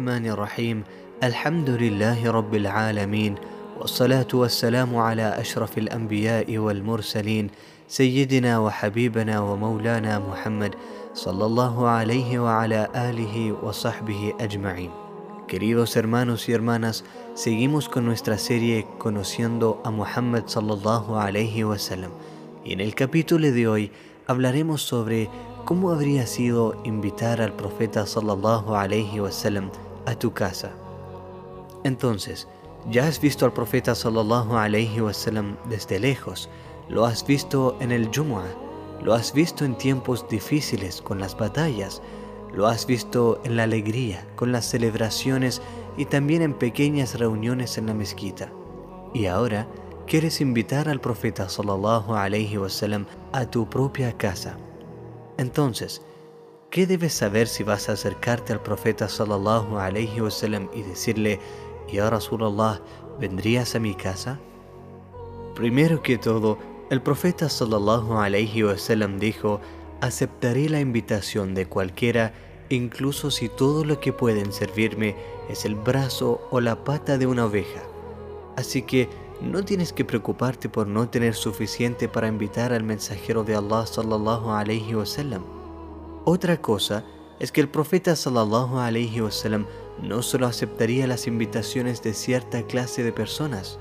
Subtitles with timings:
[0.00, 0.84] الرحمن الرحيم
[1.22, 3.34] الحمد لله رب العالمين
[3.80, 7.50] والصلاة والسلام على أشرف الأنبياء والمرسلين
[7.88, 10.72] سيدنا وحبيبنا ومولانا محمد
[11.14, 14.90] صلى الله عليه وعلى آله وصحبه أجمعين
[15.46, 17.04] Queridos hermanos y hermanas,
[17.34, 22.10] seguimos con nuestra serie Conociendo a Muhammad sallallahu alayhi wasallam
[22.64, 23.92] y en el capítulo de hoy
[24.26, 25.28] hablaremos sobre
[25.66, 29.68] cómo habría sido invitar al profeta sallallahu alayhi wasallam
[30.06, 30.72] a tu casa.
[31.84, 32.48] Entonces,
[32.90, 36.48] ya has visto al profeta sallallahu alayhi wasallam desde lejos,
[36.88, 38.54] lo has visto en el Jumu'ah,
[39.02, 42.02] lo has visto en tiempos difíciles con las batallas,
[42.52, 45.62] lo has visto en la alegría, con las celebraciones
[45.96, 48.50] y también en pequeñas reuniones en la mezquita.
[49.14, 49.66] Y ahora
[50.06, 54.56] quieres invitar al profeta sallallahu alayhi wasallam a tu propia casa.
[55.38, 56.02] Entonces,
[56.70, 61.40] ¿qué debes saber si vas a acercarte al profeta sallallahu alayhi wasallam y decirle,
[61.92, 62.80] Ya Rasulallah,
[63.18, 64.38] ¿vendrías a mi casa?
[65.56, 66.58] Primero que todo,
[66.90, 69.60] el profeta sallallahu alayhi wasallam dijo,
[70.00, 72.32] aceptaré la invitación de cualquiera,
[72.68, 75.16] incluso si todo lo que pueden servirme
[75.48, 77.82] es el brazo o la pata de una oveja.
[78.56, 79.08] Así que
[79.40, 84.50] no tienes que preocuparte por no tener suficiente para invitar al mensajero de Allah sallallahu
[84.50, 85.59] alayhi wasallam.
[86.24, 87.04] Otra cosa
[87.38, 89.66] es que el profeta sallallahu alayhi wasallam
[90.02, 93.78] no solo aceptaría las invitaciones de cierta clase de personas.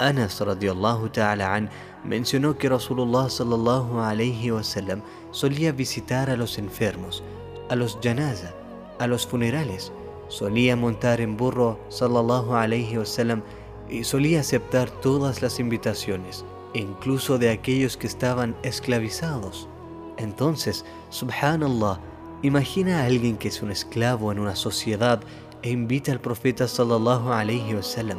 [0.00, 1.70] Anas radiallahu ta'ala an
[2.02, 7.22] mencionó que Rasulullah sallallahu alayhi wasallam solía visitar a los enfermos,
[7.68, 8.52] a los janaza,
[8.98, 9.92] a los funerales,
[10.26, 13.42] solía montar en burro sallallahu alayhi wasallam
[13.88, 19.68] y solía aceptar todas las invitaciones, incluso de aquellos que estaban esclavizados.
[20.16, 21.98] Entonces, subhanallah,
[22.42, 25.20] imagina a alguien que es un esclavo en una sociedad
[25.62, 28.18] e invita al profeta sallallahu alayhi wasallam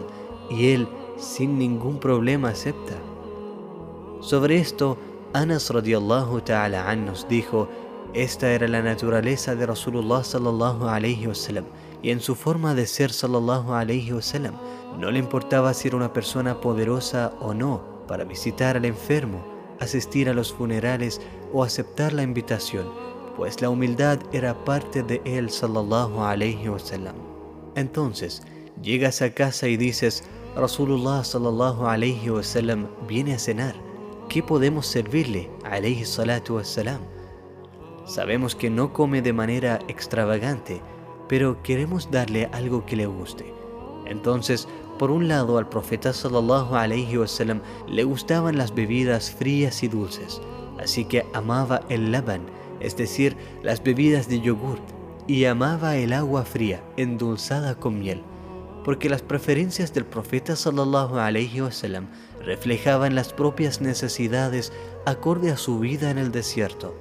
[0.49, 2.95] y él sin ningún problema acepta.
[4.21, 4.97] Sobre esto,
[5.33, 7.67] Anas radiallahu ta'ala an nos dijo,
[8.13, 11.65] esta era la naturaleza de Rasulullah sallallahu alayhi wasallam
[12.01, 14.55] y en su forma de ser sallallahu alayhi wasallam
[14.97, 19.43] no le importaba si era una persona poderosa o no para visitar al enfermo,
[19.79, 21.19] asistir a los funerales
[21.55, 22.85] o aceptar la invitación,
[23.37, 27.15] pues la humildad era parte de él sallallahu alayhi wasallam.
[27.75, 28.43] Entonces,
[28.81, 30.25] llegas a casa y dices,
[30.57, 33.73] Rasulullah sallallahu alayhi wasallam viene a cenar.
[34.27, 35.49] ¿Qué podemos servirle?
[35.63, 36.99] alayhi salatu wassalam.
[38.05, 40.81] Sabemos que no come de manera extravagante,
[41.29, 43.53] pero queremos darle algo que le guste.
[44.05, 44.67] Entonces,
[44.99, 50.41] por un lado, al profeta sallallahu alayhi wasallam le gustaban las bebidas frías y dulces,
[50.79, 52.41] así que amaba el laban,
[52.79, 54.83] es decir, las bebidas de yogurt,
[55.27, 58.21] y amaba el agua fría, endulzada con miel,
[58.83, 61.15] porque las preferencias del profeta sallallahu
[61.63, 62.07] wasallam
[62.43, 64.71] reflejaban las propias necesidades
[65.05, 66.95] acorde a su vida en el desierto.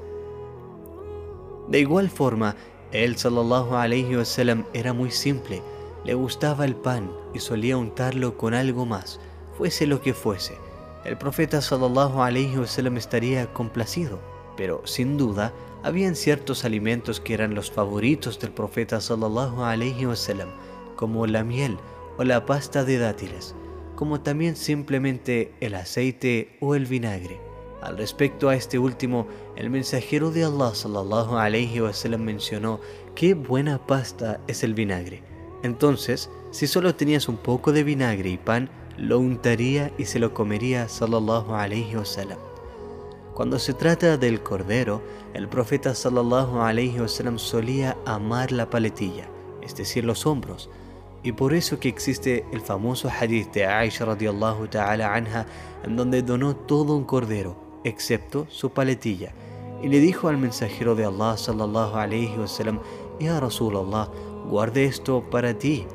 [1.69, 2.57] De igual forma,
[2.93, 5.63] él sallallahu alayhi wasallam era muy simple,
[6.05, 9.21] le gustaba el pan y solía untarlo con algo más,
[9.57, 10.64] fuese lo que fuese.
[11.05, 14.19] El profeta sallallahu alayhi wasallam estaría complacido,
[14.57, 20.49] pero sin duda habían ciertos alimentos que eran los favoritos del profeta sallallahu alayhi wasallam,
[20.97, 21.77] como la miel
[22.17, 23.55] o la pasta de dátiles,
[23.97, 27.39] como también simplemente el aceite o el vinagre.
[27.83, 29.27] Al respecto a este último,
[29.57, 32.81] el mensajero de Allah sallallahu alayhi wasallam mencionó
[33.15, 35.35] qué buena pasta es el vinagre
[35.65, 40.33] entonces, si solo tenías un poco de vinagre y pan, lo untaría y se lo
[40.35, 42.39] comería sallallahu alayhi wasallam.
[43.35, 49.29] Cuando se trata del cordero, el profeta sallallahu alayhi wasallam solía amar la paletilla,
[49.61, 50.71] es decir, los hombros,
[51.25, 55.47] y por eso que existe el famoso hadith de Aisha radiallahu ta'ala anha
[55.83, 59.33] en donde donó todo un cordero, excepto su paletilla,
[59.83, 62.79] y le dijo al mensajero de Allah sallallahu alayhi wasallam,
[63.19, 64.09] Ya Rasulallah,
[64.49, 65.87] guarde esto para ti.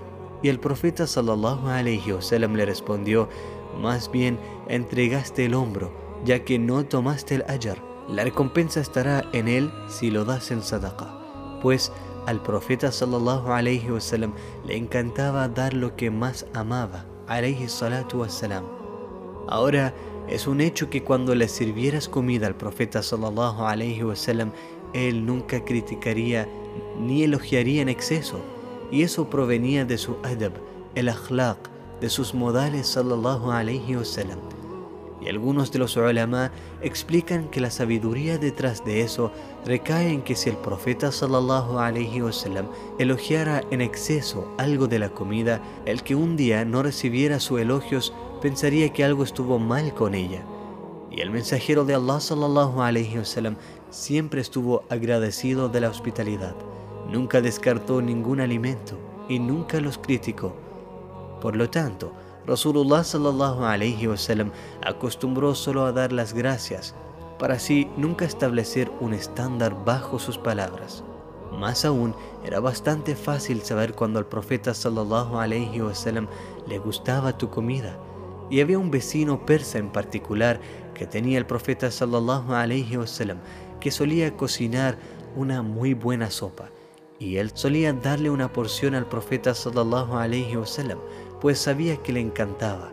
[0.41, 3.27] Y el profeta sallallahu alayhi wasallam le respondió,
[3.79, 5.91] más bien entregaste el hombro,
[6.23, 7.83] ya que no tomaste el ajar.
[8.07, 11.59] La recompensa estará en él si lo das en sadaqa.
[11.61, 11.91] Pues
[12.25, 14.33] al profeta sallallahu alayhi wasallam
[14.65, 18.63] le encantaba dar lo que más amaba, alayhi salatu wasalam.
[19.47, 19.93] Ahora
[20.27, 24.51] es un hecho que cuando le sirvieras comida al profeta sallallahu alayhi wasallam,
[24.93, 26.47] él nunca criticaría
[26.99, 28.39] ni elogiaría en exceso,
[28.91, 30.53] y eso provenía de su adab,
[30.95, 31.57] el akhlaq,
[32.01, 34.39] de sus modales sallallahu alayhi wasallam.
[35.21, 36.51] y algunos de los ulama
[36.81, 39.31] explican que la sabiduría detrás de eso
[39.65, 42.67] recae en que si el profeta sallallahu alaihi wasallam
[42.99, 48.13] elogiara en exceso algo de la comida, el que un día no recibiera sus elogios
[48.41, 50.41] pensaría que algo estuvo mal con ella.
[51.11, 53.57] Y el mensajero de Allah sallallahu alaihi wasallam
[53.89, 56.55] siempre estuvo agradecido de la hospitalidad.
[57.11, 58.95] Nunca descartó ningún alimento
[59.27, 60.55] y nunca los criticó.
[61.41, 62.11] Por lo tanto,
[62.45, 64.51] Rasulullah sallallahu alayhi wasallam
[64.85, 66.93] acostumbró solo a dar las gracias,
[67.39, 71.03] para así nunca establecer un estándar bajo sus palabras.
[71.51, 72.13] Más aún,
[72.45, 76.27] era bastante fácil saber cuando al profeta sallallahu alayhi wasallam
[76.67, 77.97] le gustaba tu comida.
[78.51, 80.59] Y había un vecino persa en particular
[80.93, 83.39] que tenía el profeta sallallahu alayhi wasallam
[83.79, 84.97] que solía cocinar
[85.35, 86.69] una muy buena sopa
[87.19, 90.99] y él solía darle una porción al profeta sallallahu alayhi wasallam
[91.41, 92.91] pues sabía que le encantaba.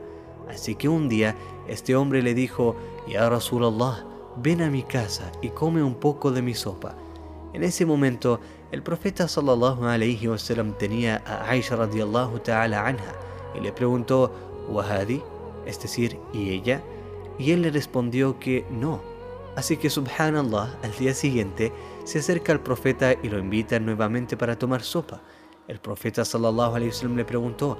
[0.48, 1.34] Así que un día
[1.68, 2.76] este hombre le dijo,
[3.08, 4.04] Ya Rasulallah,
[4.36, 6.94] ven a mi casa y come un poco de mi sopa.
[7.52, 8.40] En ese momento,
[8.70, 13.14] el profeta sallallahu alayhi wasallam tenía a Aisha radiallahu ta'ala anha
[13.54, 14.32] y le preguntó,
[14.68, 15.22] Wahadi,
[15.64, 16.82] es decir, ¿y ella?
[17.38, 19.00] Y él le respondió que no.
[19.56, 21.72] Así que subhanallah, al día siguiente,
[22.04, 25.22] se acerca al profeta y lo invita nuevamente para tomar sopa.
[25.66, 27.78] El profeta sallallahu alayhi wasallam le preguntó,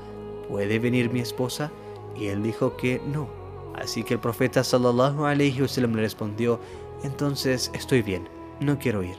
[0.49, 1.71] ¿puede venir mi esposa?
[2.17, 3.29] Y él dijo que no.
[3.75, 6.59] Así que el profeta sallallahu alayhi wasallam le respondió,
[7.05, 8.27] entonces estoy bien,
[8.59, 9.17] no quiero ir.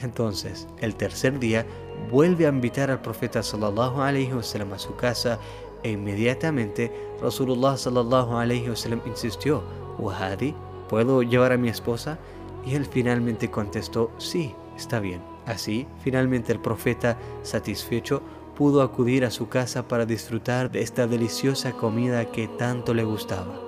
[0.00, 1.66] Entonces, el tercer día,
[2.10, 5.38] vuelve a invitar al profeta sallallahu alayhi wasallam a su casa
[5.82, 9.62] e inmediatamente Rasulullah sallallahu alayhi wasallam insistió,
[9.98, 10.54] Wahadi,
[10.88, 12.18] ¿puedo llevar a mi esposa?
[12.66, 15.22] Y él finalmente contestó, sí, está bien.
[15.46, 18.22] Así, finalmente el profeta, satisfecho,
[18.54, 23.58] pudo acudir a su casa para disfrutar de esta deliciosa comida que tanto le gustaba.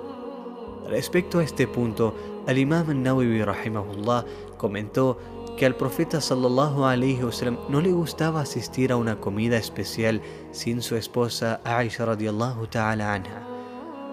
[0.87, 2.13] Respecto a este punto,
[2.47, 4.25] el imam Nawawi rahimahullah
[4.57, 5.17] comentó
[5.57, 10.21] que al profeta sallallahu alaihi wasallam no le gustaba asistir a una comida especial
[10.51, 13.50] sin su esposa Aisha radiallahu ta'ala anha.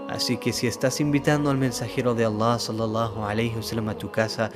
[0.08, 4.50] Así que si estás invitando al mensajero de Allah sallallahu alaihi wasallam a tu casa,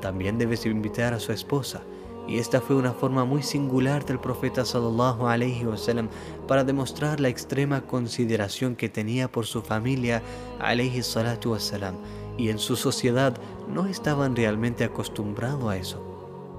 [0.00, 1.82] también debes invitar a su esposa
[2.28, 6.08] y esta fue una forma muy singular del profeta sallallahu alaihi wasallam
[6.46, 10.22] para demostrar la extrema consideración que tenía por su familia
[10.60, 11.56] alaihi salatu
[12.36, 13.34] y en su sociedad
[13.66, 16.04] no estaban realmente acostumbrados a eso.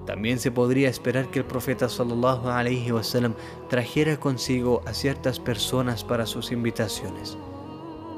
[0.08, 3.36] También se podría esperar que el profeta sallallahu alaihi wasallam
[3.70, 7.38] trajera consigo a ciertas personas para sus invitaciones.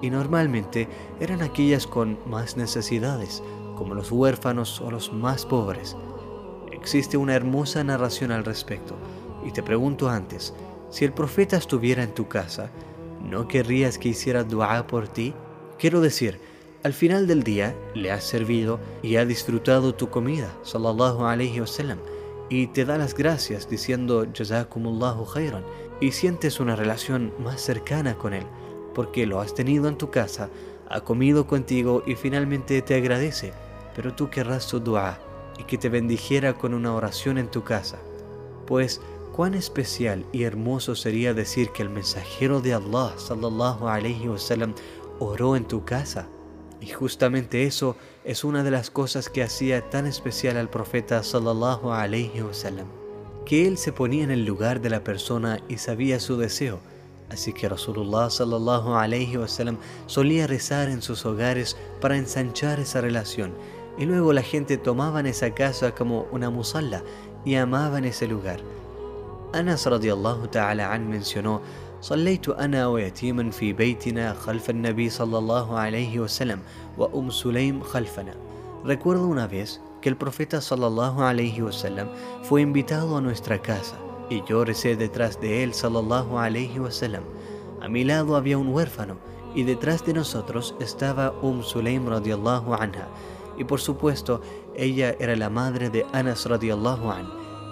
[0.02, 0.88] Y normalmente
[1.20, 3.44] eran aquellas con más necesidades,
[3.76, 5.96] como los huérfanos o los más pobres.
[6.72, 8.96] Existe una hermosa narración al respecto.
[9.46, 10.54] Y te pregunto antes,
[10.90, 12.70] si el profeta estuviera en tu casa,
[13.24, 15.34] ¿no querrías que hiciera dua por ti?
[15.78, 16.40] Quiero decir,
[16.84, 22.00] al final del día le has servido y ha disfrutado tu comida, sallallahu alayhi wasallam,
[22.50, 25.64] y te da las gracias diciendo jazakumullahu khairan
[26.00, 28.44] y sientes una relación más cercana con él,
[28.94, 30.50] porque lo has tenido en tu casa,
[30.90, 33.54] ha comido contigo y finalmente te agradece,
[33.96, 35.20] pero tú querrás su dua
[35.58, 38.00] y que te bendijera con una oración en tu casa.
[38.66, 39.02] Pues
[39.32, 44.74] cuán especial y hermoso sería decir que el mensajero de Allah sallallahu alayhi wasallam
[45.20, 46.28] oró en tu casa.
[46.82, 51.92] Y justamente eso es una de las cosas que hacía tan especial al profeta sallallahu
[51.92, 52.88] alayhi wasallam,
[53.46, 56.80] que él se ponía en el lugar de la persona y sabía su deseo.
[57.31, 63.53] Así que Rasulullah sallallahu alayhi wasallam solía rezar en sus hogares para ensanchar esa relación
[63.99, 67.03] y luego la gente tomaban esa casa como una musalla
[67.45, 68.61] y amaban ese lugar.
[69.53, 71.61] Anas radiallahu ta'ala an mencionó
[72.03, 76.61] صليت أنا ويتيما في بيتنا خلف النبي صلى الله عليه وسلم
[76.99, 78.35] وأم سليم خلفنا.
[78.85, 82.09] Recuerdo una vez que el profeta sallallahu alayhi wasallam
[82.43, 83.97] fue invitado a nuestra casa
[84.32, 87.24] y yo recé detrás de él sallallahu alayhi wasallam.
[87.82, 89.18] A mi lado había un huérfano
[89.54, 93.10] y detrás de nosotros estaba Um Sulaim radiallahu anha
[93.58, 94.40] y por supuesto
[94.74, 97.30] ella era la madre de Anas radiallahu an.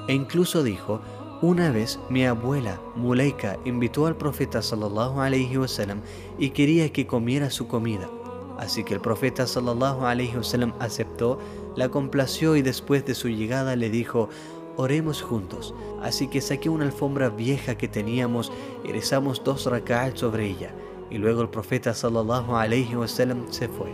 [0.09, 0.99] E incluso dijo,
[1.41, 6.01] una vez mi abuela Muleika invitó al profeta sallallahu alayhi wasallam
[6.37, 8.09] y quería que comiera su comida.
[8.57, 11.39] Así que el profeta sallallahu alayhi wasallam aceptó,
[11.77, 14.27] la complació y después de su llegada le dijo,
[14.77, 15.73] oremos juntos.
[16.01, 18.51] Así que saqué una alfombra vieja que teníamos
[18.83, 20.73] y rezamos dos raka'at sobre ella.
[21.09, 23.93] Y luego el profeta sallallahu alayhi wasallam se fue.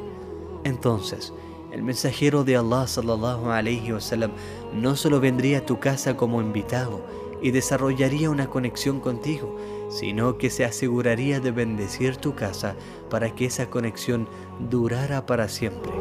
[0.63, 1.33] Entonces,
[1.71, 4.31] el mensajero de Allah sallallahu alayhi wasallam
[4.73, 7.01] no solo vendría a tu casa como invitado,
[7.41, 9.55] y desarrollaría una conexión contigo,
[9.89, 12.75] sino que se aseguraría de bendecir tu casa
[13.09, 14.27] para que esa conexión
[14.69, 15.91] durara para siempre.